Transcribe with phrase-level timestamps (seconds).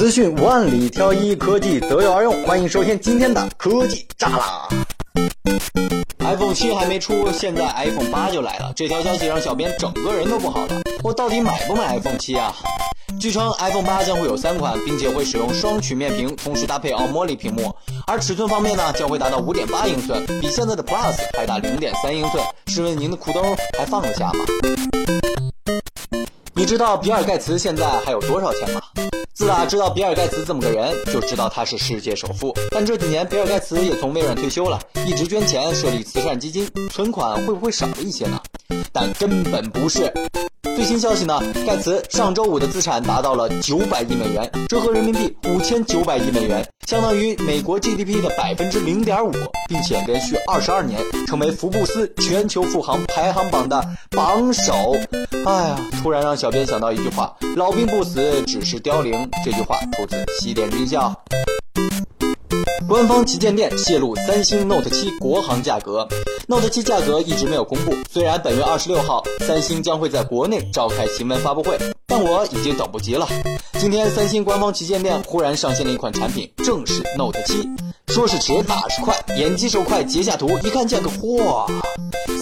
[0.00, 2.42] 资讯万里挑一，科技择优而用。
[2.46, 4.66] 欢迎收听今天的科技炸啦
[6.20, 8.72] ！iPhone 七还没出，现在 iPhone 八就来了。
[8.74, 10.80] 这条消息让小编整个人都不好了。
[11.02, 12.50] 我到底买不买 iPhone 七啊？
[13.20, 17.70] 据称 iPhone 八将会有三款，并且会使用双曲面屏，同时搭配 AMOLED 屏幕。
[18.06, 22.42] 而尺寸方面呢，将会达到五点八英寸，比现在的 Plus 还大零点三英寸。
[22.68, 23.42] 试问您的裤兜
[23.78, 24.46] 还放得下吗？
[26.60, 28.82] 你知道比尔盖茨现在还有多少钱吗？
[29.32, 32.54] 自打知道比尔盖茨这么个人，就知道他是世界首富。
[32.70, 38.38] 但这几年比尔盖茨也从微软退休了，一直捐钱设立慈善基金，存款会不会少了一些呢？
[38.92, 40.12] 但根本不是。
[40.80, 49.30] 最新消息呢，盖茨上周五的资产达到了九百亿美元，折合人民币五千九百亿美元，相当于美国 GDP 的百分之零点五，
[49.68, 54.96] 并且连续二十二年成为福布斯全球富豪排行榜的榜首。
[55.44, 61.14] 哎呀，突然让小编想到一句话：“老兵不死，只是凋零。”这句话出自西点军校。
[62.88, 66.08] 官方旗舰店泄露三星 Note 7国行价格
[66.50, 67.94] ，Note 7价格一直没有公布。
[68.10, 73.28] 虽然本月二十六号三星将会在国内召开新闻发布会，但我已经等不及了。
[73.78, 77.68] 今天三星官方旗舰店忽然上线了一款产品，正是 Note 7。
[78.08, 81.70] 说是迟，打是快，眼疾手快截下图，一看价格，嚯！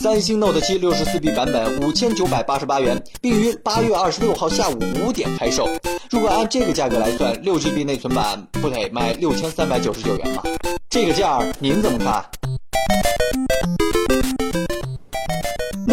[0.00, 5.68] 三星 Note 7 64B 版本五千九百八十八元，并于八月二十六号下午五点开售。
[6.08, 10.42] 如果按这个价格来算，六 GB 内存版不得卖六千三百九十九元吗？
[10.88, 12.24] 这个价您怎么看？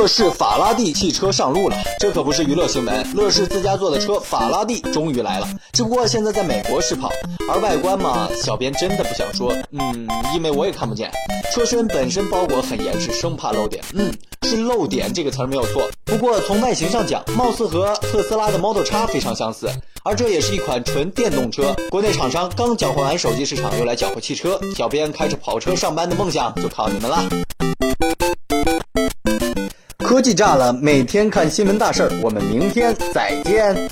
[0.00, 3.14] 乐视法拉第汽车上路了，这可不是娱乐新闻。
[3.14, 7.10] 乐视自家做的车法拉第终于来了，只不过现在在美国试跑。
[7.46, 11.10] 而外观嘛，小编真的不想说，嗯，因为我也看不见。
[11.52, 13.84] 车身本身包裹很严实，生怕漏点。
[13.92, 14.10] 嗯，
[14.48, 15.86] 是漏点这个词儿没有错。
[16.06, 19.68] 不过从外形上讲，貌似和特斯拉的 Model X 非常相似。
[20.02, 21.76] 而这也是一款纯电动车。
[21.90, 24.58] 国内厂商刚搅和完手机市场，又来搅和汽车。
[24.74, 27.22] 小编开着跑车上班的梦想就靠你们了。
[30.10, 33.88] 科技炸了，每天看新闻大事儿，我们明天再见。